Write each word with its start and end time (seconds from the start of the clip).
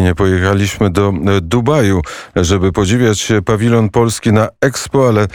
linie. 0.00 0.14
Pojechaliśmy 0.14 0.90
do 0.90 1.08
e, 1.08 1.40
Dubaju, 1.40 2.02
żeby 2.36 2.72
podziwiać 2.72 3.28
pawilon 3.44 3.88
polski 3.88 4.32
na 4.32 4.48
Expo, 4.60 5.08
ale 5.08 5.22
e, 5.22 5.28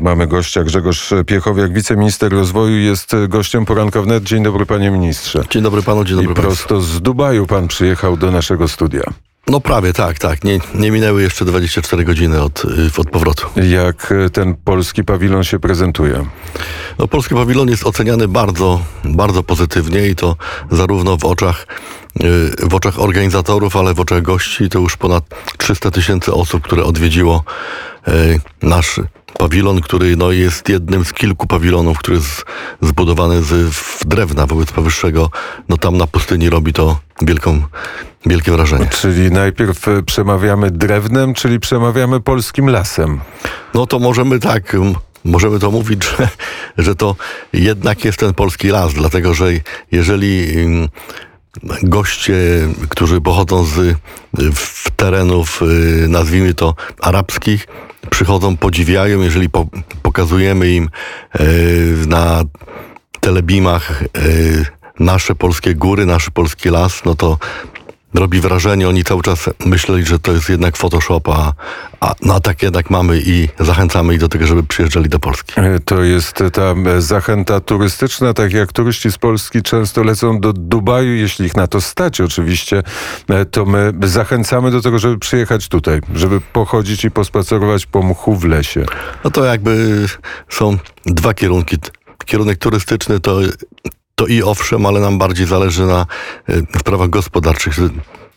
mamy 0.00 0.26
gościa. 0.26 0.64
Grzegorz 0.64 1.10
Piechowiak, 1.26 1.72
wiceminister 1.72 2.32
rozwoju, 2.32 2.78
jest 2.78 3.12
gościem 3.28 3.64
poranka 3.64 4.02
wnet. 4.02 4.24
Dzień 4.24 4.42
dobry 4.42 4.66
panie 4.66 4.90
ministrze. 4.90 5.44
Dzień 5.50 5.62
dobry 5.62 5.82
panu, 5.82 6.04
dzień 6.04 6.16
dobry 6.16 6.32
I 6.32 6.34
prosto 6.34 6.80
z 6.80 7.00
Dubaju 7.00 7.46
pan 7.46 7.68
przyjechał 7.68 8.16
do 8.16 8.30
naszego 8.30 8.68
studia. 8.68 9.02
No 9.50 9.60
prawie, 9.60 9.92
tak, 9.92 10.18
tak. 10.18 10.44
Nie, 10.44 10.58
nie 10.74 10.90
minęły 10.90 11.22
jeszcze 11.22 11.44
24 11.44 12.04
godziny 12.04 12.42
od, 12.42 12.64
y, 12.64 13.00
od 13.00 13.10
powrotu. 13.10 13.46
Jak 13.56 14.12
e, 14.12 14.30
ten 14.30 14.54
polski 14.54 15.04
pawilon 15.04 15.44
się 15.44 15.58
prezentuje? 15.58 16.26
No, 16.98 17.08
polski 17.08 17.34
pawilon 17.34 17.68
jest 17.68 17.86
oceniany 17.86 18.28
bardzo, 18.28 18.80
bardzo 19.04 19.42
pozytywnie 19.42 20.08
i 20.08 20.16
to 20.16 20.36
zarówno 20.70 21.16
w 21.16 21.24
oczach 21.24 21.66
y, 22.20 22.68
w 22.68 22.74
oczach 22.74 23.00
organizatorów, 23.00 23.76
ale 23.76 23.94
w 23.94 24.00
oczach 24.00 24.22
gości 24.22 24.68
to 24.68 24.78
już 24.78 24.96
ponad 24.96 25.24
300 25.58 25.90
tysięcy 25.90 26.32
osób, 26.32 26.62
które 26.62 26.84
odwiedziło 26.84 27.44
y, 28.08 28.40
nasz 28.62 29.00
pawilon, 29.38 29.80
który 29.80 30.16
no, 30.16 30.32
jest 30.32 30.68
jednym 30.68 31.04
z 31.04 31.12
kilku 31.12 31.46
pawilonów, 31.46 31.98
który 31.98 32.16
jest 32.16 32.44
zbudowany 32.80 33.42
z 33.42 33.74
w 33.74 34.06
drewna 34.06 34.46
wobec 34.46 34.72
powyższego. 34.72 35.30
No 35.68 35.76
tam 35.76 35.96
na 35.96 36.06
pustyni 36.06 36.50
robi 36.50 36.72
to 36.72 36.98
wielką, 37.22 37.62
wielkie 38.26 38.52
wrażenie. 38.52 38.86
Czyli 38.86 39.30
najpierw 39.30 39.88
e, 39.88 40.02
przemawiamy 40.02 40.70
drewnem, 40.70 41.34
czyli 41.34 41.60
przemawiamy 41.60 42.20
polskim 42.20 42.70
lasem. 42.70 43.20
No 43.74 43.86
to 43.86 43.98
możemy 43.98 44.38
tak 44.38 44.76
możemy 45.24 45.58
to 45.58 45.70
mówić, 45.70 46.04
że, 46.18 46.28
że 46.78 46.94
to 46.94 47.16
jednak 47.52 48.04
jest 48.04 48.18
ten 48.18 48.34
polski 48.34 48.68
las, 48.68 48.94
dlatego 48.94 49.34
że 49.34 49.46
jeżeli 49.92 50.54
goście, 51.82 52.34
którzy 52.88 53.20
pochodzą 53.20 53.64
z 53.64 53.96
terenów, 54.96 55.62
y, 55.62 56.08
nazwijmy 56.08 56.54
to 56.54 56.74
arabskich, 57.00 57.66
przychodzą, 58.10 58.56
podziwiają, 58.56 59.20
jeżeli 59.20 59.50
po, 59.50 59.66
pokazujemy 60.02 60.70
im 60.70 60.88
y, 61.40 62.06
na 62.06 62.42
telebimach 63.20 64.02
y, 64.02 64.66
nasze 65.00 65.34
polskie 65.34 65.74
góry, 65.74 66.06
nasz 66.06 66.30
polski 66.30 66.68
las, 66.68 67.04
no 67.04 67.14
to 67.14 67.38
robi 68.14 68.40
wrażenie. 68.40 68.88
Oni 68.88 69.04
cały 69.04 69.22
czas 69.22 69.50
myśleli, 69.66 70.06
że 70.06 70.18
to 70.18 70.32
jest 70.32 70.48
jednak 70.48 70.76
Photoshop, 70.76 71.28
a, 71.28 71.52
a, 72.00 72.14
no, 72.22 72.34
a 72.34 72.40
tak 72.40 72.62
jednak 72.62 72.90
mamy 72.90 73.20
i 73.24 73.48
zachęcamy 73.60 74.14
ich 74.14 74.20
do 74.20 74.28
tego, 74.28 74.46
żeby 74.46 74.62
przyjeżdżali 74.62 75.08
do 75.08 75.18
Polski. 75.18 75.52
E, 75.56 75.80
to 75.84 76.02
jest 76.02 76.34
ta 76.52 76.74
zachęta 76.98 77.60
turystyczna, 77.60 78.34
tak 78.34 78.52
jak 78.52 78.72
turyści 78.72 79.12
z 79.12 79.18
Polski 79.18 79.62
często 79.62 80.02
lecą 80.02 80.40
do 80.40 80.52
Dubaju, 80.52 81.14
jeśli 81.14 81.46
ich 81.46 81.56
na 81.56 81.66
to 81.66 81.80
stać 81.80 82.20
oczywiście, 82.20 82.82
e, 83.28 83.44
to 83.44 83.64
my 83.66 83.92
zachęcamy 84.02 84.70
do 84.70 84.80
tego, 84.80 84.98
żeby 84.98 85.18
przyjechać 85.18 85.68
tutaj, 85.68 86.00
żeby 86.14 86.40
pochodzić 86.40 87.04
i 87.04 87.10
pospacerować 87.10 87.86
po 87.86 88.02
mchu 88.02 88.36
w 88.36 88.44
lesie. 88.44 88.84
No 89.24 89.30
to 89.30 89.44
jakby 89.44 90.06
są 90.48 90.76
dwa 91.06 91.34
kierunki. 91.34 91.76
Kierunek 92.26 92.58
turystyczny 92.58 93.20
to 93.20 93.40
to 94.20 94.26
i 94.26 94.42
owszem, 94.42 94.86
ale 94.86 95.00
nam 95.00 95.18
bardziej 95.18 95.46
zależy 95.46 95.86
na 95.86 96.06
e, 96.48 96.78
sprawach 96.78 97.10
gospodarczych, 97.10 97.76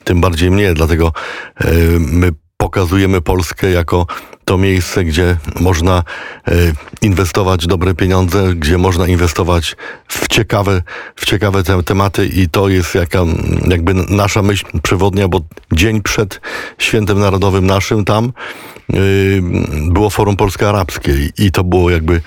tym 0.03 0.21
bardziej 0.21 0.51
mnie, 0.51 0.73
dlatego 0.73 1.13
e, 1.57 1.71
my 1.99 2.31
pokazujemy 2.57 3.21
Polskę 3.21 3.69
jako 3.71 4.07
to 4.45 4.57
miejsce, 4.57 5.03
gdzie 5.03 5.37
można 5.59 6.03
e, 6.47 6.53
inwestować 7.01 7.67
dobre 7.67 7.93
pieniądze, 7.93 8.55
gdzie 8.55 8.77
można 8.77 9.07
inwestować 9.07 9.75
w 10.07 10.27
ciekawe, 10.27 10.81
w 11.15 11.25
ciekawe 11.25 11.63
te 11.63 11.83
tematy 11.83 12.25
i 12.25 12.49
to 12.49 12.69
jest 12.69 12.95
jaka, 12.95 13.19
jakby 13.67 13.93
nasza 13.93 14.41
myśl 14.41 14.65
przewodnia, 14.83 15.27
bo 15.27 15.39
dzień 15.73 16.01
przed 16.01 16.41
Świętem 16.77 17.19
Narodowym 17.19 17.67
naszym 17.67 18.05
tam 18.05 18.33
było 19.89 20.09
Forum 20.09 20.35
Polsko-Arabskie 20.35 21.11
i 21.37 21.51
to 21.51 21.63
było 21.63 21.89
jakby 21.89 22.21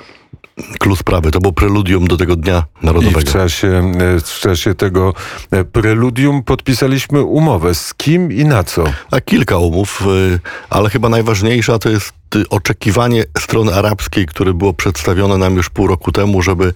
klucz 0.79 0.99
sprawy. 0.99 1.31
To 1.31 1.41
było 1.41 1.53
preludium 1.53 2.07
do 2.07 2.17
tego 2.17 2.37
Dnia 2.37 2.65
Narodowego. 2.83 3.21
I 3.21 3.25
w 3.25 3.33
czasie, 3.33 3.93
e, 3.99 4.21
w 4.21 4.41
czasie 4.41 4.75
tego 4.75 5.15
e, 5.51 5.65
preludium 5.65 6.43
podpisaliśmy 6.43 7.23
umowę. 7.23 7.75
Z 7.75 7.95
kim 7.95 8.33
i 8.33 8.45
na 8.45 8.65
co? 8.65 8.85
A 9.11 9.21
kilka 9.21 9.59
umów, 9.59 10.03
e, 10.35 10.39
ale 10.71 10.91
chyba 10.91 11.09
najważniejsza 11.09 11.79
to 11.79 11.91
jest 11.91 12.13
oczekiwanie 12.51 13.25
strony 13.39 13.75
arabskiej, 13.75 14.27
które 14.27 14.55
było 14.55 14.75
przedstawione 14.75 15.39
nam 15.39 15.57
już 15.57 15.71
pół 15.71 15.87
roku 15.87 16.13
temu, 16.13 16.43
żeby 16.43 16.73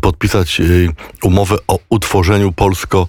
podpisać 0.00 0.60
umowę 1.22 1.56
o 1.68 1.78
utworzeniu 1.88 2.52
polsko, 2.52 3.06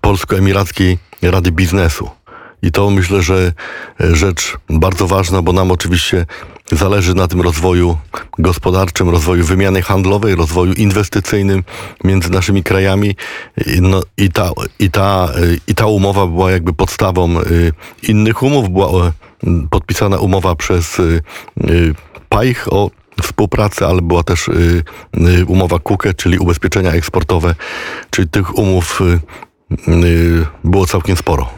polsko-emirackiej 0.00 0.98
Rady 1.22 1.52
Biznesu. 1.52 2.10
I 2.62 2.72
to 2.72 2.90
myślę, 2.90 3.22
że 3.22 3.52
rzecz 4.00 4.56
bardzo 4.70 5.06
ważna, 5.06 5.42
bo 5.42 5.52
nam 5.52 5.70
oczywiście 5.70 6.26
zależy 6.72 7.14
na 7.14 7.28
tym 7.28 7.40
rozwoju 7.40 7.96
gospodarczym, 8.38 9.08
rozwoju 9.08 9.44
wymiany 9.44 9.82
handlowej, 9.82 10.34
rozwoju 10.34 10.72
inwestycyjnym 10.72 11.64
między 12.04 12.30
naszymi 12.30 12.62
krajami. 12.62 13.16
No, 13.80 14.02
i, 14.16 14.30
ta, 14.30 14.50
i, 14.78 14.90
ta, 14.90 15.28
I 15.66 15.74
ta 15.74 15.86
umowa 15.86 16.26
była 16.26 16.50
jakby 16.50 16.72
podstawą 16.72 17.40
y, 17.40 17.72
innych 18.02 18.42
umów. 18.42 18.70
Była 18.70 19.12
podpisana 19.70 20.18
umowa 20.18 20.54
przez 20.54 21.02
PAIH 22.28 22.68
o 22.70 22.90
współpracy, 23.22 23.86
ale 23.86 24.02
była 24.02 24.22
też 24.22 24.50
umowa 25.46 25.78
KUKE, 25.78 26.14
czyli 26.14 26.38
ubezpieczenia 26.38 26.92
eksportowe, 26.92 27.54
czyli 28.10 28.28
tych 28.28 28.58
umów 28.58 29.00
było 30.64 30.86
całkiem 30.86 31.16
sporo. 31.16 31.48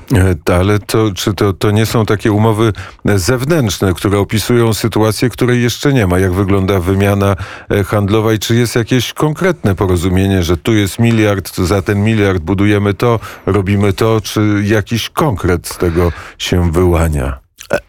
E, 0.48 0.54
ale 0.54 0.78
to, 0.78 1.12
czy 1.14 1.34
to, 1.34 1.52
to 1.52 1.70
nie 1.70 1.86
są 1.86 2.06
takie 2.06 2.32
umowy 2.32 2.72
zewnętrzne, 3.04 3.94
które 3.94 4.18
opisują 4.18 4.74
sytuację, 4.74 5.30
której 5.30 5.62
jeszcze 5.62 5.92
nie 5.92 6.06
ma? 6.06 6.18
Jak 6.18 6.32
wygląda 6.32 6.80
wymiana 6.80 7.36
e, 7.70 7.84
handlowa 7.84 8.32
i 8.32 8.38
czy 8.38 8.54
jest 8.54 8.76
jakieś 8.76 9.12
konkretne 9.12 9.74
porozumienie, 9.74 10.42
że 10.42 10.56
tu 10.56 10.74
jest 10.74 10.98
miliard, 10.98 11.56
za 11.56 11.82
ten 11.82 12.04
miliard 12.04 12.42
budujemy 12.42 12.94
to, 12.94 13.20
robimy 13.46 13.92
to, 13.92 14.20
czy 14.20 14.62
jakiś 14.64 15.10
konkret 15.10 15.68
z 15.68 15.78
tego 15.78 16.12
się 16.38 16.72
wyłania? 16.72 17.41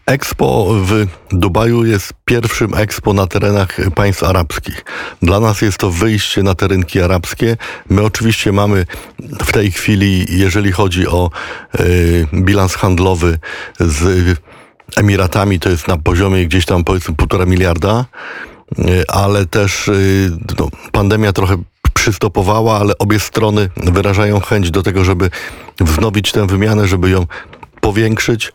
Expo 0.06 0.74
w 0.74 1.06
Dubaju 1.32 1.84
jest 1.84 2.12
pierwszym 2.24 2.74
expo 2.74 3.12
na 3.12 3.26
terenach 3.26 3.76
państw 3.94 4.22
arabskich. 4.22 4.84
Dla 5.22 5.40
nas 5.40 5.62
jest 5.62 5.78
to 5.78 5.90
wyjście 5.90 6.42
na 6.42 6.54
te 6.54 6.68
rynki 6.68 7.00
arabskie. 7.00 7.56
My 7.90 8.02
oczywiście 8.02 8.52
mamy 8.52 8.86
w 9.18 9.52
tej 9.52 9.72
chwili, 9.72 10.26
jeżeli 10.28 10.72
chodzi 10.72 11.08
o 11.08 11.30
y, 11.80 12.26
bilans 12.34 12.74
handlowy 12.74 13.38
z 13.80 14.38
Emiratami, 14.96 15.60
to 15.60 15.70
jest 15.70 15.88
na 15.88 15.96
poziomie 15.96 16.46
gdzieś 16.46 16.66
tam 16.66 16.84
powiedzmy 16.84 17.14
półtora 17.14 17.46
miliarda, 17.46 18.04
y, 18.78 19.04
ale 19.08 19.46
też 19.46 19.88
y, 19.88 20.30
no, 20.58 20.68
pandemia 20.92 21.32
trochę 21.32 21.62
przystopowała, 21.94 22.80
ale 22.80 22.98
obie 22.98 23.20
strony 23.20 23.68
wyrażają 23.76 24.40
chęć 24.40 24.70
do 24.70 24.82
tego, 24.82 25.04
żeby 25.04 25.30
wznowić 25.80 26.32
tę 26.32 26.46
wymianę, 26.46 26.88
żeby 26.88 27.10
ją 27.10 27.26
powiększyć 27.80 28.52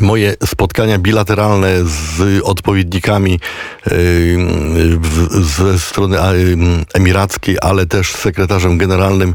moje 0.00 0.34
spotkania 0.44 0.98
bilateralne 0.98 1.84
z 1.84 2.40
odpowiednikami 2.44 3.40
ze 5.40 5.78
strony 5.78 6.16
emirackiej, 6.94 7.56
ale 7.62 7.86
też 7.86 8.12
z 8.12 8.18
sekretarzem 8.18 8.78
generalnym 8.78 9.34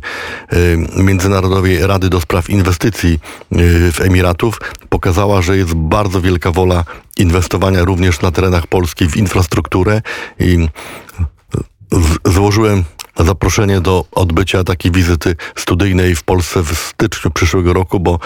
Międzynarodowej 0.98 1.88
Rady 1.88 2.10
do 2.10 2.22
Spraw 2.22 2.50
Inwestycji 2.50 3.20
w 3.92 4.02
Emiratów 4.02 4.60
pokazała, 4.90 5.42
że 5.42 5.58
jest 5.58 5.74
bardzo 5.74 6.22
wielka 6.22 6.52
wola 6.52 6.84
inwestowania 7.18 7.84
również 7.84 8.22
na 8.22 8.32
terenach 8.32 8.68
Polski 8.68 9.10
w 9.10 9.18
infrastrukturę 9.18 10.02
i 10.40 10.68
złożyłem 12.26 12.84
zaproszenie 13.20 13.82
do 13.82 14.06
odbycia 14.12 14.64
takiej 14.64 14.92
wizyty 14.92 15.36
studyjnej 15.56 16.16
w 16.16 16.24
Polsce 16.24 16.64
w 16.64 16.78
styczniu 16.78 17.32
przyszłego 17.32 17.74
roku, 17.74 18.00
bo 18.00 18.20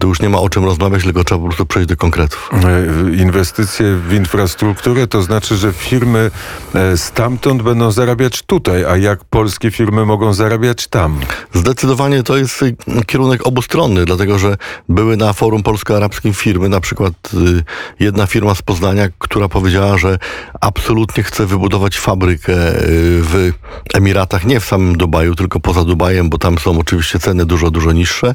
tu 0.00 0.08
już 0.08 0.20
nie 0.20 0.28
ma 0.28 0.38
o 0.38 0.48
czym 0.48 0.64
rozmawiać, 0.64 1.02
tylko 1.02 1.24
trzeba 1.24 1.40
po 1.40 1.46
prostu 1.46 1.66
przejść 1.66 1.88
do 1.88 1.96
konkretów. 1.96 2.50
E, 2.52 3.16
inwestycje 3.16 3.96
w 3.96 4.12
infrastrukturę 4.12 5.06
to 5.06 5.22
znaczy, 5.22 5.56
że 5.56 5.72
firmy 5.72 6.30
e, 6.74 6.96
stamtąd 6.96 7.62
będą 7.62 7.90
zarabiać 7.90 8.42
tutaj, 8.42 8.84
a 8.84 8.96
jak 8.96 9.24
polskie 9.24 9.70
firmy 9.70 10.06
mogą 10.06 10.34
zarabiać 10.34 10.86
tam? 10.88 11.20
Zdecydowanie 11.54 12.22
to 12.22 12.36
jest 12.36 12.62
y, 12.62 12.74
kierunek 13.06 13.46
obustronny, 13.46 14.04
dlatego 14.04 14.38
że 14.38 14.56
były 14.88 15.16
na 15.16 15.32
forum 15.32 15.62
polsko-arabskim 15.62 16.34
firmy, 16.34 16.68
na 16.68 16.80
przykład 16.80 17.12
y, 17.34 17.64
jedna 18.00 18.26
firma 18.26 18.54
z 18.54 18.62
Poznania, 18.62 19.08
która 19.18 19.48
powiedziała, 19.48 19.98
że 19.98 20.18
absolutnie 20.60 21.22
chce 21.22 21.46
wybudować 21.46 21.98
fabrykę 21.98 22.52
y, 22.52 22.82
w 23.22 23.52
Emiratach 23.94 24.31
Emiratach, 24.32 24.44
nie 24.50 24.60
w 24.60 24.64
samym 24.64 24.96
Dubaju, 24.96 25.34
tylko 25.34 25.60
poza 25.60 25.84
Dubajem, 25.84 26.28
bo 26.30 26.38
tam 26.38 26.58
są 26.58 26.78
oczywiście 26.78 27.18
ceny 27.18 27.46
dużo, 27.46 27.70
dużo 27.70 27.92
niższe, 27.92 28.34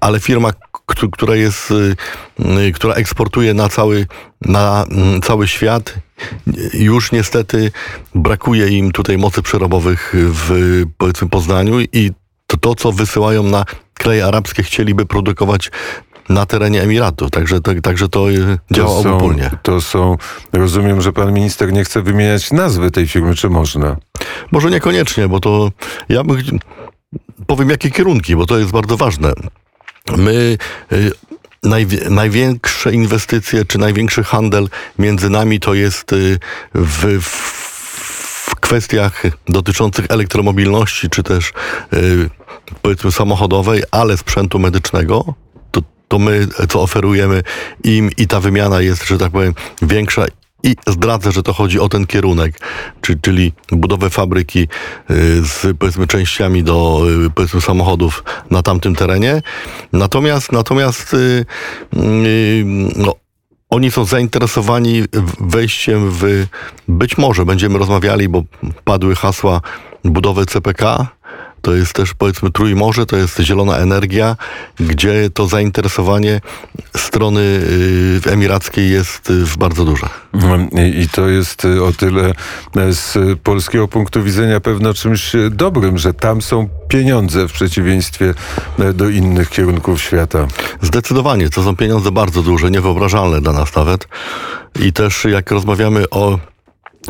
ale 0.00 0.20
firma, 0.20 0.50
która 1.12 1.34
jest, 1.36 1.70
y, 1.70 1.96
y, 2.68 2.72
która 2.72 2.94
eksportuje 2.94 3.54
na 3.54 3.68
cały, 3.68 4.06
na 4.40 4.84
mm, 4.90 5.20
cały 5.20 5.48
świat, 5.48 5.94
już 6.74 7.12
niestety 7.12 7.72
brakuje 8.14 8.68
im 8.68 8.92
tutaj 8.92 9.18
mocy 9.18 9.42
przerobowych 9.42 10.14
w 10.16 10.82
powiedzmy 10.98 11.28
Poznaniu 11.28 11.80
i 11.80 12.12
to, 12.46 12.56
to 12.56 12.74
co 12.74 12.92
wysyłają 12.92 13.42
na 13.42 13.64
kraje 13.94 14.26
arabskie 14.26 14.62
chcieliby 14.62 15.06
produkować 15.06 15.70
na 16.28 16.46
terenie 16.46 16.82
Emiratu. 16.82 17.30
Także, 17.30 17.60
tak, 17.60 17.80
także 17.80 18.08
to 18.08 18.30
y, 18.30 18.58
działa 18.70 18.88
to 18.88 19.02
są, 19.02 19.10
obopólnie. 19.10 19.50
to 19.62 19.80
są, 19.80 20.16
rozumiem, 20.52 21.00
że 21.00 21.12
pan 21.12 21.32
minister 21.32 21.72
nie 21.72 21.84
chce 21.84 22.02
wymieniać 22.02 22.52
nazwy 22.52 22.90
tej 22.90 23.08
firmy, 23.08 23.34
czy 23.34 23.50
można? 23.50 23.96
Może 24.52 24.70
niekoniecznie, 24.70 25.28
bo 25.28 25.40
to 25.40 25.70
ja 26.08 26.24
bym, 26.24 26.42
powiem 27.46 27.70
jakie 27.70 27.90
kierunki, 27.90 28.36
bo 28.36 28.46
to 28.46 28.58
jest 28.58 28.70
bardzo 28.70 28.96
ważne. 28.96 29.32
My 30.16 30.58
y, 30.92 31.12
największe 32.10 32.92
inwestycje 32.92 33.64
czy 33.64 33.78
największy 33.78 34.24
handel 34.24 34.68
między 34.98 35.30
nami 35.30 35.60
to 35.60 35.74
jest 35.74 36.12
y, 36.12 36.38
w, 36.74 37.20
w, 37.20 37.54
kwestiach 38.60 39.22
dotyczących 39.48 40.06
elektromobilności 40.08 41.10
czy 41.10 41.22
też 41.22 41.52
y, 41.92 42.30
powiedzmy 42.82 43.12
samochodowej, 43.12 43.82
ale 43.90 44.16
sprzętu 44.16 44.58
medycznego. 44.58 45.34
To, 45.70 45.80
to 46.08 46.18
my, 46.18 46.46
co 46.68 46.82
oferujemy 46.82 47.42
im 47.84 48.10
i 48.16 48.26
ta 48.26 48.40
wymiana 48.40 48.80
jest, 48.80 49.06
że 49.06 49.18
tak 49.18 49.32
powiem, 49.32 49.54
większa 49.82 50.24
i 50.64 50.76
zdradzę, 50.86 51.32
że 51.32 51.42
to 51.42 51.52
chodzi 51.52 51.80
o 51.80 51.88
ten 51.88 52.06
kierunek, 52.06 52.58
czy, 53.00 53.18
czyli 53.20 53.52
budowę 53.72 54.10
fabryki 54.10 54.60
y, 54.60 54.66
z 55.42 55.78
powiedzmy 55.78 56.06
częściami 56.06 56.62
do 56.62 57.02
y, 57.26 57.30
powiedzmy 57.30 57.60
samochodów 57.60 58.24
na 58.50 58.62
tamtym 58.62 58.94
terenie. 58.94 59.42
Natomiast 59.92 60.52
natomiast 60.52 61.14
y, 61.14 61.44
no, 62.96 63.14
oni 63.70 63.90
są 63.90 64.04
zainteresowani 64.04 65.02
wejściem 65.40 66.10
w 66.10 66.46
być 66.88 67.18
może 67.18 67.44
będziemy 67.44 67.78
rozmawiali, 67.78 68.28
bo 68.28 68.42
padły 68.84 69.14
hasła 69.14 69.60
budowy 70.04 70.46
CPK. 70.46 71.06
To 71.64 71.74
jest 71.74 71.92
też 71.92 72.14
powiedzmy 72.14 72.50
Trójmorze, 72.50 73.06
to 73.06 73.16
jest 73.16 73.40
zielona 73.40 73.76
energia, 73.76 74.36
gdzie 74.80 75.30
to 75.30 75.46
zainteresowanie 75.46 76.40
strony 76.96 77.40
y, 77.40 78.30
emirackiej 78.30 78.90
jest 78.90 79.30
y, 79.30 79.44
bardzo 79.58 79.84
duże. 79.84 80.06
I, 81.02 81.08
to 81.08 81.28
jest 81.28 81.64
y, 81.64 81.84
o 81.84 81.92
tyle 81.92 82.32
e, 82.76 82.92
z 82.92 83.18
polskiego 83.42 83.88
punktu 83.88 84.22
widzenia 84.22 84.60
pewno 84.60 84.94
czymś 84.94 85.34
e, 85.34 85.50
dobrym, 85.50 85.98
że 85.98 86.14
tam 86.14 86.42
są 86.42 86.68
pieniądze 86.88 87.48
w 87.48 87.52
przeciwieństwie 87.52 88.34
e, 88.78 88.92
do 88.92 89.08
innych 89.08 89.50
kierunków 89.50 90.02
świata. 90.02 90.46
Zdecydowanie, 90.82 91.50
to 91.50 91.62
są 91.62 91.76
pieniądze 91.76 92.12
bardzo 92.12 92.42
duże, 92.42 92.70
niewyobrażalne 92.70 93.40
dla 93.40 93.52
nas 93.52 93.76
nawet. 93.76 94.08
I 94.80 94.92
też 94.92 95.24
jak 95.24 95.50
rozmawiamy 95.50 96.10
o 96.10 96.38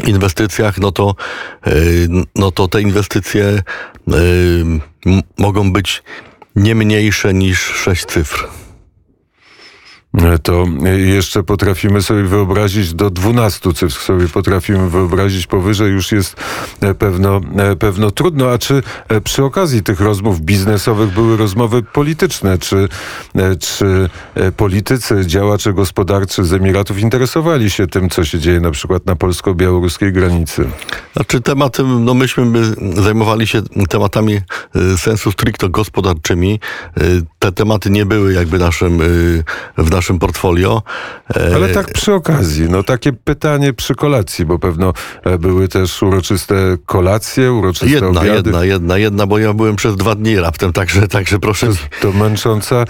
inwestycjach, 0.06 0.78
no 0.78 0.92
to, 0.92 1.14
yy, 1.66 2.08
no 2.36 2.50
to 2.50 2.68
te 2.68 2.80
inwestycje 2.82 3.62
m- 5.06 5.22
mogą 5.38 5.72
być 5.72 6.02
nie 6.56 6.74
mniejsze 6.74 7.34
niż 7.34 7.58
sześć 7.60 8.04
cyfr. 8.06 8.48
To 10.42 10.66
jeszcze 10.96 11.42
potrafimy 11.42 12.02
sobie 12.02 12.22
wyobrazić 12.22 12.94
do 12.94 13.10
12 13.10 13.72
cyfr 13.72 14.02
sobie 14.02 14.28
potrafimy 14.28 14.90
wyobrazić 14.90 15.46
powyżej 15.46 15.92
już 15.92 16.12
jest 16.12 16.36
e, 16.80 16.94
pewno, 16.94 17.40
e, 17.56 17.76
pewno 17.76 18.10
trudno. 18.10 18.50
A 18.50 18.58
czy 18.58 18.82
e, 19.08 19.20
przy 19.20 19.44
okazji 19.44 19.82
tych 19.82 20.00
rozmów 20.00 20.40
biznesowych 20.40 21.14
były 21.14 21.36
rozmowy 21.36 21.82
polityczne? 21.82 22.58
Czy, 22.58 22.88
czy 23.60 24.10
politycy, 24.56 25.26
działacze 25.26 25.72
gospodarczy 25.72 26.44
z 26.44 26.52
Emiratów 26.52 26.98
interesowali 26.98 27.70
się 27.70 27.86
tym, 27.86 28.10
co 28.10 28.24
się 28.24 28.38
dzieje 28.38 28.60
na 28.60 28.70
przykład 28.70 29.06
na 29.06 29.16
polsko-białoruskiej 29.16 30.12
granicy? 30.12 30.70
Znaczy 31.12 31.40
tematy, 31.40 31.82
no 31.82 32.14
myśmy 32.14 32.74
zajmowali 33.02 33.46
się 33.46 33.62
tematami 33.88 34.40
sensu 34.96 35.32
stricto 35.32 35.68
gospodarczymi. 35.68 36.60
Te 37.38 37.52
tematy 37.52 37.90
nie 37.90 38.06
były 38.06 38.32
jakby 38.32 38.58
naszym, 38.58 38.98
w 39.78 39.90
naszym 39.90 40.03
portfolio. 40.18 40.82
E, 41.36 41.54
Ale 41.54 41.68
tak 41.68 41.92
przy 41.92 42.14
okazji, 42.14 42.68
no 42.70 42.82
takie 42.82 43.12
pytanie 43.12 43.72
przy 43.72 43.94
kolacji, 43.94 44.44
bo 44.46 44.58
pewno 44.58 44.92
e, 45.24 45.38
były 45.38 45.68
też 45.68 46.02
uroczyste 46.02 46.54
kolacje, 46.86 47.52
uroczyste 47.52 47.88
Jedna, 47.88 48.20
obiady. 48.20 48.36
jedna, 48.36 48.64
jedna, 48.64 48.98
jedna, 48.98 49.26
bo 49.26 49.38
ja 49.38 49.52
byłem 49.52 49.76
przez 49.76 49.96
dwa 49.96 50.14
dni 50.14 50.36
raptem, 50.36 50.72
także, 50.72 51.08
także 51.08 51.38
proszę. 51.38 51.68
To 52.00 52.12
męcząca 52.12 52.76
e, 52.76 52.84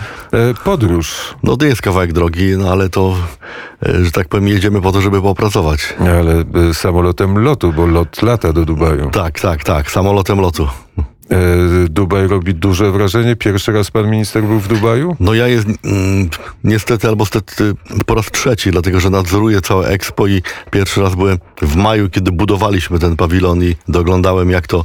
podróż. 0.65 1.35
No 1.43 1.57
to 1.57 1.67
jest 1.67 1.83
kawałek 1.83 2.13
drogi, 2.13 2.57
no 2.59 2.71
ale 2.73 2.89
to, 2.89 3.17
że 4.03 4.11
tak 4.11 4.29
powiem, 4.29 4.49
jedziemy 4.49 4.81
po 4.81 4.93
to, 4.93 5.01
żeby 5.01 5.23
popracować. 5.23 5.95
Ale 6.01 6.45
samolotem 6.75 7.39
lotu, 7.39 7.73
bo 7.73 7.87
lot 7.87 8.23
lata 8.23 8.53
do 8.53 8.65
Dubaju. 8.65 9.11
Tak, 9.11 9.41
tak, 9.41 9.65
tak, 9.65 9.91
samolotem 9.91 10.41
lotu. 10.41 10.69
E, 11.31 11.89
Dubaj 11.89 12.27
robi 12.27 12.55
duże 12.55 12.91
wrażenie. 12.91 13.37
Pierwszy 13.37 13.73
raz 13.73 13.91
pan 13.91 14.11
minister 14.11 14.43
był 14.43 14.61
w 14.61 14.69
Dubaju? 14.69 15.17
No 15.21 15.35
ja 15.35 15.49
jest 15.49 15.67
mm, 15.67 16.29
niestety 16.65 17.09
albo 17.09 17.27
stety 17.27 17.73
po 18.07 18.15
raz 18.15 18.27
trzeci, 18.31 18.71
dlatego 18.71 19.01
że 19.01 19.11
nadzoruję 19.11 19.61
całe 19.61 19.89
Expo 19.89 20.27
i 20.27 20.43
pierwszy 20.71 21.01
raz 21.01 21.15
byłem 21.15 21.39
w 21.63 21.77
maju, 21.77 22.11
kiedy 22.11 22.33
budowaliśmy 22.33 22.99
ten 22.99 23.17
pawilon 23.17 23.63
i 23.63 23.77
doglądałem 23.89 24.51
jak 24.51 24.67
to, 24.67 24.85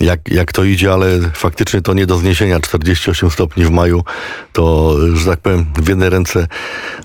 jak, 0.00 0.20
jak 0.30 0.52
to 0.52 0.64
idzie, 0.64 0.92
ale 0.92 1.06
faktycznie 1.34 1.82
to 1.82 1.94
nie 1.94 2.06
do 2.06 2.18
zniesienia. 2.18 2.60
48 2.60 3.30
stopni 3.30 3.64
w 3.64 3.70
maju 3.70 4.04
to, 4.52 4.94
że 5.14 5.30
tak 5.30 5.40
powiem, 5.40 5.66
w 5.76 5.88
jednej 5.88 6.10
ręce 6.10 6.46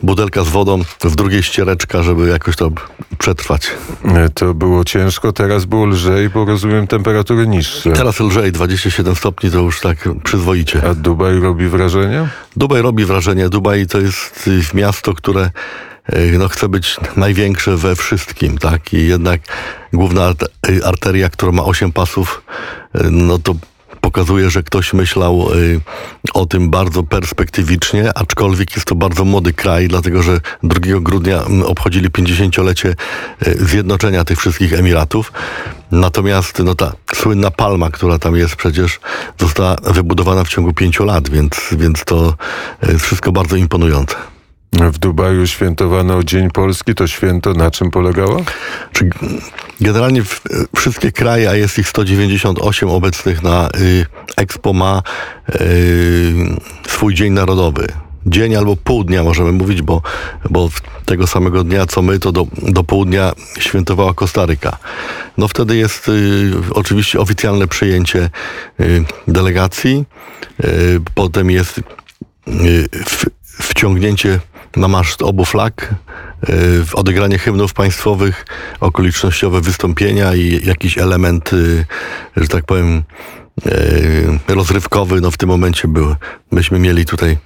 butelka 0.04 0.44
z 0.44 0.50
wodą, 0.50 0.82
w 1.04 1.16
drugiej 1.16 1.44
ściereczka, 1.44 2.04
żeby 2.04 2.28
jakoś 2.28 2.56
to 2.56 2.72
przetrwać. 3.18 3.72
E, 4.06 4.30
To 4.30 4.54
było 4.54 4.84
ciężko, 4.84 5.34
teraz 5.34 5.66
było 5.66 5.86
lżej, 5.86 6.30
bo 6.30 6.46
rozumiem 6.46 6.88
temperatury 6.88 7.48
niższe. 7.48 7.92
Teraz 7.92 8.20
lżej, 8.20 8.52
27 8.52 9.16
stopni 9.16 9.52
to 9.52 9.60
już 9.60 9.80
tak 9.80 10.10
przyzwoicie. 10.24 10.82
A 10.90 10.94
Dubaj 10.94 11.40
robi 11.40 11.68
wrażenie? 11.68 12.28
Dubaj 12.56 12.82
robi 12.82 13.06
wrażenie. 13.06 13.50
Dubaj 13.50 13.88
to 13.88 14.00
jest 14.00 14.74
miasto, 14.74 15.14
które 15.14 15.50
no, 16.40 16.50
chce 16.50 16.70
być 16.70 16.98
największe 17.16 17.78
we 17.78 17.96
wszystkim, 17.96 18.58
tak? 18.58 18.94
I 18.94 19.08
jednak 19.08 19.42
główna 19.94 20.34
y, 20.70 20.86
arteria, 20.86 21.30
która 21.30 21.52
ma 21.52 21.64
8 21.64 21.92
pasów, 21.92 22.44
y, 22.96 23.12
no 23.12 23.40
to 23.40 23.56
pokazuje, 24.02 24.50
że 24.50 24.64
ktoś 24.64 24.94
myślał 24.94 25.54
y, 25.54 25.82
o 26.34 26.46
tym 26.46 26.70
bardzo 26.70 27.04
perspektywicznie, 27.04 28.18
aczkolwiek 28.18 28.76
jest 28.76 28.88
to 28.88 28.96
bardzo 28.96 29.26
młody 29.26 29.54
kraj, 29.54 29.88
dlatego 29.88 30.24
że 30.24 30.40
2 30.64 30.80
grudnia 31.02 31.42
mm, 31.44 31.64
obchodzili 31.64 32.10
50-lecie 32.10 32.96
y, 33.48 33.66
zjednoczenia 33.66 34.26
tych 34.26 34.40
wszystkich 34.40 34.74
Emiratów. 34.74 35.32
Natomiast 35.92 36.60
no 36.60 36.76
ta 36.76 36.94
słynna 37.14 37.52
palma, 37.52 37.90
która 37.90 38.20
tam 38.20 38.36
jest 38.36 38.56
przecież, 38.56 39.00
została 39.40 39.76
wybudowana 39.84 40.44
w 40.44 40.50
ciągu 40.50 40.74
pięciu 40.74 41.06
lat, 41.06 41.30
więc, 41.30 41.70
więc 41.72 42.06
to 42.06 42.36
jest 42.88 43.06
wszystko 43.06 43.32
bardzo 43.32 43.56
imponujące. 43.56 44.33
W 44.74 44.98
Dubaju 44.98 45.48
świętowano 45.48 46.24
Dzień 46.24 46.52
Polski. 46.52 46.96
To 46.96 47.08
święto 47.08 47.54
na 47.54 47.72
czym 47.72 47.92
polegało? 47.92 48.44
Czy 48.92 49.10
generalnie 49.82 50.22
wszystkie 50.76 51.12
kraje, 51.12 51.50
a 51.50 51.56
jest 51.56 51.80
ich 51.80 51.90
198 51.90 52.90
obecnych 52.90 53.44
na 53.44 53.70
y, 53.80 54.06
Expo, 54.38 54.74
ma 54.74 55.02
y, 55.50 56.34
swój 56.88 57.14
dzień 57.14 57.34
narodowy. 57.34 57.88
Dzień 58.26 58.56
albo 58.56 58.76
pół 58.76 59.04
dnia 59.04 59.24
możemy 59.24 59.52
mówić, 59.52 59.82
bo, 59.82 60.02
bo 60.50 60.70
tego 61.06 61.28
samego 61.28 61.64
dnia 61.64 61.86
co 61.86 62.02
my, 62.02 62.20
to 62.20 62.32
do, 62.32 62.48
do 62.62 62.84
południa 62.84 63.32
świętowała 63.60 64.14
Kostaryka. 64.14 64.78
No 65.38 65.48
wtedy 65.48 65.76
jest 65.78 66.10
y, 66.10 66.52
oczywiście 66.74 67.20
oficjalne 67.20 67.68
przyjęcie 67.68 68.30
y, 68.80 69.04
delegacji, 69.28 70.06
y, 70.64 71.00
potem 71.16 71.52
jest 71.52 71.78
y, 71.78 71.84
wciągnięcie 73.62 74.40
na 74.76 74.88
maszt 74.88 75.22
obu 75.22 75.46
flag, 75.46 75.96
y, 76.50 76.86
w 76.86 76.96
odegranie 76.96 77.38
hymnów 77.38 77.74
państwowych, 77.74 78.46
okolicznościowe 78.80 79.62
wystąpienia 79.62 80.36
i 80.36 80.66
jakiś 80.66 80.98
element, 80.98 81.54
y, 81.54 81.86
że 82.38 82.48
tak 82.48 82.66
powiem, 82.66 83.04
y, 83.66 84.40
rozrywkowy, 84.48 85.22
no 85.22 85.32
w 85.32 85.38
tym 85.38 85.50
momencie 85.50 85.88
był. 85.88 86.16
Myśmy 86.52 86.80
mieli 86.80 87.06
tutaj 87.06 87.38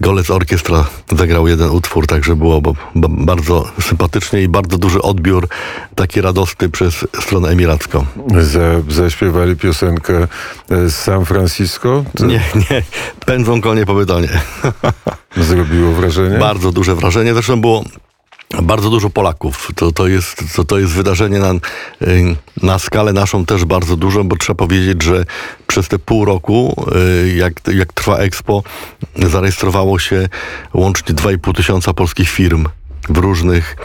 Golec 0.00 0.30
Orkiestra 0.30 0.84
zagrał 1.16 1.48
jeden 1.48 1.70
utwór, 1.70 2.06
także 2.06 2.36
było 2.36 2.62
bardzo 2.94 3.64
sympatycznie 3.80 4.42
i 4.42 4.48
bardzo 4.48 4.78
duży 4.78 5.02
odbiór, 5.02 5.48
taki 5.94 6.20
radosny 6.20 6.68
przez 6.68 7.06
stronę 7.20 7.48
emiracką. 7.48 8.06
Za, 8.40 8.60
zaśpiewali 8.88 9.56
piosenkę 9.56 10.22
e, 10.70 10.88
z 10.88 10.94
San 10.94 11.24
Francisco. 11.24 12.04
To 12.16 12.26
Nie, 12.26 12.40
nie, 12.54 12.82
pędzą 13.26 13.60
konie 13.60 13.86
po. 13.86 13.94
Zrobiło 15.36 15.92
wrażenie? 15.92 16.38
Bardzo 16.38 16.72
duże 16.72 16.94
wrażenie. 16.94 17.34
Zresztą 17.34 17.60
było 17.60 17.84
bardzo 18.62 18.90
dużo 18.90 19.10
Polaków. 19.10 19.68
To, 19.74 19.92
to, 19.92 20.08
jest, 20.08 20.44
to, 20.56 20.64
to 20.64 20.78
jest 20.78 20.92
wydarzenie 20.92 21.38
na, 21.38 21.52
y, 22.02 22.36
na 22.62 22.78
skalę 22.78 23.12
naszą 23.12 23.46
też 23.46 23.64
bardzo 23.64 23.96
dużą, 23.96 24.28
bo 24.28 24.36
trzeba 24.36 24.54
powiedzieć, 24.54 25.02
że 25.02 25.24
przez 25.66 25.88
te 25.88 25.98
pół 25.98 26.24
roku, 26.24 26.86
y, 27.24 27.34
jak, 27.34 27.52
jak 27.74 27.92
trwa 27.92 28.18
Expo, 28.18 28.62
zarejestrowało 29.16 29.98
się 29.98 30.28
łącznie 30.74 31.14
2,5 31.14 31.54
tysiąca 31.54 31.92
polskich 31.92 32.30
firm 32.30 32.66
w 33.08 33.18
różnych 33.18 33.76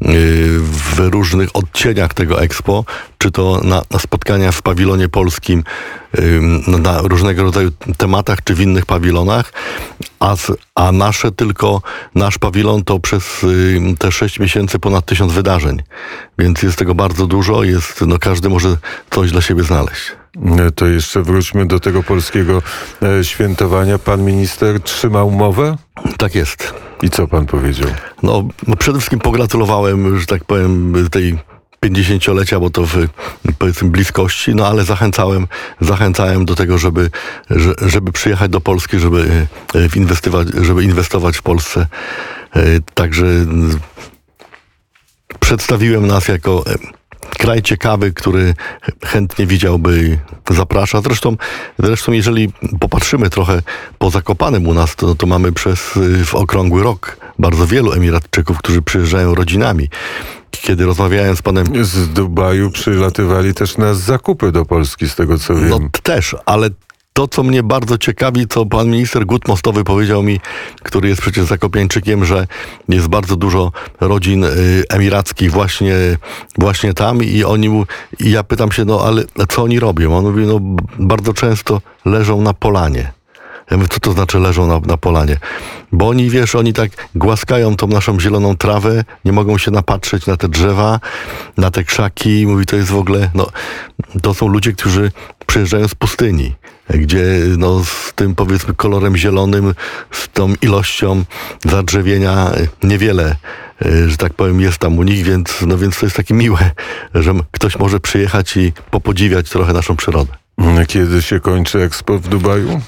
w 0.00 0.98
różnych 0.98 1.56
odcieniach 1.56 2.14
tego 2.14 2.42
Expo, 2.42 2.84
czy 3.18 3.30
to 3.30 3.60
na, 3.64 3.82
na 3.90 3.98
spotkania 3.98 4.52
w 4.52 4.62
pawilonie 4.62 5.08
polskim 5.08 5.64
na 6.66 7.02
różnego 7.02 7.42
rodzaju 7.42 7.70
tematach, 7.96 8.44
czy 8.44 8.54
w 8.54 8.60
innych 8.60 8.86
pawilonach, 8.86 9.52
a, 10.20 10.36
a 10.74 10.92
nasze 10.92 11.32
tylko, 11.32 11.82
nasz 12.14 12.38
pawilon 12.38 12.84
to 12.84 13.00
przez 13.00 13.46
te 13.98 14.12
sześć 14.12 14.38
miesięcy 14.38 14.78
ponad 14.78 15.06
tysiąc 15.06 15.32
wydarzeń, 15.32 15.82
więc 16.38 16.62
jest 16.62 16.78
tego 16.78 16.94
bardzo 16.94 17.26
dużo, 17.26 17.64
jest, 17.64 18.00
no 18.06 18.18
każdy 18.18 18.48
może 18.48 18.76
coś 19.10 19.32
dla 19.32 19.40
siebie 19.40 19.62
znaleźć. 19.62 20.12
E, 20.58 20.70
To 20.70 20.86
jeszcze 20.86 21.22
wróćmy 21.22 21.66
do 21.66 21.80
tego 21.80 22.02
polskiego 22.02 22.62
e, 23.02 23.24
świętowania. 23.24 23.98
Pan 23.98 24.24
minister 24.24 24.80
trzymał 24.80 25.30
mowę? 25.30 25.76
Tak 26.18 26.34
jest. 26.34 26.74
I 27.02 27.10
co 27.10 27.28
pan 27.28 27.46
powiedział? 27.46 27.88
No, 28.22 28.44
no 28.66 28.76
przede 28.76 28.98
wszystkim 28.98 29.18
pogratulowałem, 29.18 30.18
że 30.20 30.26
tak 30.26 30.44
powiem, 30.44 30.94
tej 31.10 31.38
50-lecia, 31.86 32.60
bo 32.60 32.70
to 32.70 32.86
w 32.86 32.94
powiedzmy 33.58 33.90
bliskości, 33.90 34.54
no 34.54 34.66
ale 34.66 34.84
zachęcałem, 34.84 35.46
zachęcałem 35.80 36.44
do 36.44 36.54
tego, 36.54 36.78
żeby, 36.78 37.10
że- 37.50 37.74
żeby 37.86 38.12
przyjechać 38.12 38.50
do 38.50 38.60
Polski, 38.60 38.98
żeby 38.98 39.46
e, 39.74 39.88
inwestować, 39.98 40.48
żeby 40.62 40.84
inwestować 40.84 41.36
w 41.36 41.42
Polsce. 41.42 41.86
E, 42.56 42.62
Także 42.94 43.26
mm, 43.26 43.78
przedstawiłem 45.40 46.06
nas 46.06 46.28
jako 46.28 46.64
e, 46.66 46.74
kraj 47.30 47.62
ciekawy, 47.62 48.12
który 48.12 48.54
chętnie 49.04 49.46
widziałby, 49.46 50.18
zaprasza. 50.50 51.00
Zresztą, 51.00 51.36
zresztą 51.78 52.12
jeżeli 52.12 52.52
popatrzymy 52.80 53.30
trochę 53.30 53.62
po 53.98 54.10
Zakopanem 54.10 54.66
u 54.66 54.74
nas, 54.74 54.96
to, 54.96 55.14
to 55.14 55.26
mamy 55.26 55.52
przez 55.52 55.96
y, 55.96 56.24
w 56.24 56.34
okrągły 56.34 56.82
rok 56.82 57.16
bardzo 57.38 57.66
wielu 57.66 57.92
Emiratczyków, 57.92 58.58
którzy 58.58 58.82
przyjeżdżają 58.82 59.34
rodzinami. 59.34 59.88
Kiedy 60.50 60.84
rozmawiałem 60.84 61.36
z 61.36 61.42
panem 61.42 61.66
Z 61.84 62.08
Dubaju 62.08 62.70
przylatywali 62.70 63.54
też 63.54 63.76
na 63.76 63.94
zakupy 63.94 64.52
do 64.52 64.64
Polski, 64.64 65.08
z 65.08 65.14
tego 65.14 65.38
co 65.38 65.54
wiem. 65.54 65.68
No 65.68 65.80
też, 66.02 66.36
ale 66.46 66.70
to, 67.18 67.28
co 67.28 67.42
mnie 67.42 67.62
bardzo 67.62 67.98
ciekawi, 67.98 68.46
co 68.48 68.66
pan 68.66 68.90
minister 68.90 69.26
Gut 69.26 69.48
Mostowy 69.48 69.84
powiedział 69.84 70.22
mi, 70.22 70.40
który 70.82 71.08
jest 71.08 71.20
przecież 71.20 71.44
zakopiańczykiem, 71.44 72.24
że 72.24 72.46
jest 72.88 73.08
bardzo 73.08 73.36
dużo 73.36 73.72
rodzin 74.00 74.44
y, 74.44 74.48
emirackich 74.88 75.50
właśnie, 75.50 75.94
właśnie 76.58 76.94
tam 76.94 77.24
i 77.24 77.44
oni 77.44 77.68
mu, 77.68 77.86
i 78.20 78.30
ja 78.30 78.42
pytam 78.42 78.72
się, 78.72 78.84
no 78.84 79.00
ale 79.00 79.24
co 79.48 79.62
oni 79.62 79.80
robią? 79.80 80.16
On 80.16 80.24
mówi, 80.24 80.46
no 80.46 80.60
bardzo 80.98 81.34
często 81.34 81.80
leżą 82.04 82.42
na 82.42 82.54
polanie. 82.54 83.12
Ja 83.70 83.76
mówię, 83.76 83.88
co 83.88 84.00
to 84.00 84.12
znaczy 84.12 84.38
leżą 84.38 84.66
na, 84.66 84.80
na 84.80 84.96
polanie? 84.96 85.36
Bo 85.92 86.08
oni, 86.08 86.30
wiesz, 86.30 86.54
oni 86.54 86.72
tak 86.72 86.90
głaskają 87.14 87.76
tą 87.76 87.86
naszą 87.86 88.20
zieloną 88.20 88.56
trawę, 88.56 89.04
nie 89.24 89.32
mogą 89.32 89.58
się 89.58 89.70
napatrzeć 89.70 90.26
na 90.26 90.36
te 90.36 90.48
drzewa, 90.48 91.00
na 91.56 91.70
te 91.70 91.84
krzaki. 91.84 92.46
Mówi, 92.46 92.66
to 92.66 92.76
jest 92.76 92.88
w 92.88 92.98
ogóle, 92.98 93.30
no, 93.34 93.46
to 94.22 94.34
są 94.34 94.48
ludzie, 94.48 94.72
którzy 94.72 95.12
przyjeżdżają 95.46 95.88
z 95.88 95.94
pustyni, 95.94 96.54
gdzie 96.94 97.24
no, 97.58 97.84
z 97.84 98.12
tym 98.14 98.34
powiedzmy 98.34 98.74
kolorem 98.74 99.16
zielonym, 99.16 99.74
z 100.10 100.28
tą 100.28 100.54
ilością 100.62 101.24
zadrzewienia 101.64 102.50
niewiele, 102.82 103.36
y, 103.86 104.10
że 104.10 104.16
tak 104.16 104.34
powiem, 104.34 104.60
jest 104.60 104.78
tam 104.78 104.98
u 104.98 105.02
nich, 105.02 105.24
więc, 105.24 105.64
no, 105.66 105.78
więc 105.78 105.98
to 105.98 106.06
jest 106.06 106.16
takie 106.16 106.34
miłe, 106.34 106.70
że 107.14 107.34
ktoś 107.50 107.78
może 107.78 108.00
przyjechać 108.00 108.56
i 108.56 108.72
popodziwiać 108.90 109.50
trochę 109.50 109.72
naszą 109.72 109.96
przyrodę. 109.96 110.32
Kiedy 110.88 111.22
się 111.22 111.40
kończy 111.40 111.82
Expo 111.82 112.18
w 112.18 112.28
Dubaju? 112.28 112.80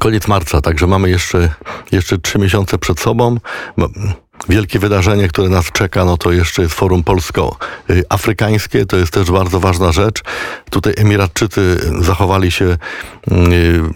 Koniec 0.00 0.28
marca, 0.28 0.60
także 0.60 0.86
mamy 0.86 1.10
jeszcze, 1.10 1.48
jeszcze 1.92 2.18
trzy 2.18 2.38
miesiące 2.38 2.78
przed 2.78 3.00
sobą. 3.00 3.36
Wielkie 4.48 4.78
wydarzenie, 4.78 5.28
które 5.28 5.48
nas 5.48 5.72
czeka, 5.72 6.04
no 6.04 6.16
to 6.16 6.32
jeszcze 6.32 6.62
jest 6.62 6.74
Forum 6.74 7.04
Polsko-Afrykańskie. 7.04 8.86
To 8.86 8.96
jest 8.96 9.12
też 9.12 9.30
bardzo 9.30 9.60
ważna 9.60 9.92
rzecz. 9.92 10.22
Tutaj 10.70 10.94
Emiratczycy 10.96 11.80
zachowali 12.00 12.50
się, 12.50 12.64
y, 12.64 12.78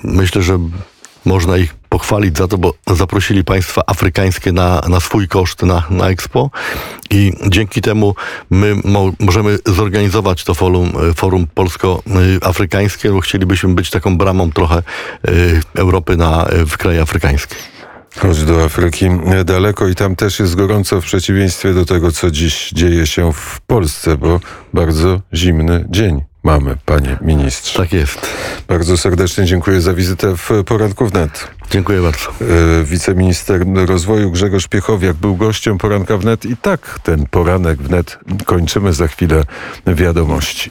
myślę, 0.05 0.43
że 0.43 0.59
można 1.25 1.57
ich 1.57 1.75
pochwalić 1.89 2.39
za 2.39 2.49
to, 2.49 2.59
bo 2.59 2.75
zaprosili 2.87 3.45
państwa 3.45 3.83
afrykańskie 3.87 4.53
na, 4.53 4.81
na 4.89 5.01
swój 5.01 5.29
koszt 5.29 5.63
na, 5.63 5.83
na 5.91 6.09
Expo 6.09 6.51
i 7.11 7.33
dzięki 7.49 7.81
temu 7.81 8.15
my 8.51 8.75
mo, 8.85 9.13
możemy 9.21 9.59
zorganizować 9.67 10.45
to 10.45 10.55
forum, 10.55 10.93
e, 11.11 11.15
forum 11.15 11.47
polsko-afrykańskie, 11.55 13.11
bo 13.11 13.21
chcielibyśmy 13.21 13.75
być 13.75 13.91
taką 13.91 14.17
bramą 14.17 14.53
trochę 14.53 14.83
Europy 15.75 16.17
na, 16.17 16.47
w 16.67 16.77
kraje 16.77 17.03
afrykańskie. 17.03 17.57
Choć 18.19 18.45
do 18.45 18.65
Afryki 18.65 19.11
daleko 19.45 19.89
i 19.89 19.95
tam 19.95 20.17
też 20.17 20.41
jest 20.41 20.55
gorąco 20.55 21.01
w 21.01 21.05
przeciwieństwie 21.05 21.75
do 21.75 21.85
tego, 21.85 22.13
co 22.13 22.31
dziś 22.31 22.71
dzieje 22.71 23.07
się 23.07 23.33
w 23.33 23.61
Polsce, 23.61 24.17
bo 24.17 24.41
bardzo 24.73 25.21
zimny 25.35 25.85
dzień 25.91 26.23
mamy, 26.43 26.77
panie 26.87 27.19
ministrze. 27.21 27.79
Tak 27.79 27.93
jest. 27.93 28.27
Bardzo 28.69 28.97
serdecznie 28.97 29.45
dziękuję 29.45 29.81
za 29.81 29.95
wizytę 29.95 30.37
w 30.37 30.51
Poranku 30.67 31.07
Wnet. 31.07 31.49
Dziękuję 31.71 32.03
bardzo. 32.03 32.29
E, 32.81 32.85
Wiceminister 32.85 33.65
rozwoju 33.75 34.31
Grzegorz 34.31 34.69
Piechowiak 34.69 35.17
był 35.17 35.37
gościem 35.37 35.79
Poranka 35.79 36.17
Wnet 36.17 36.45
i 36.45 36.57
tak 36.57 37.01
ten 37.03 37.27
poranek 37.27 37.83
wnet 37.83 38.19
kończymy 38.45 38.93
za 38.93 39.09
chwilę 39.09 39.45
wiadomości. 39.87 40.71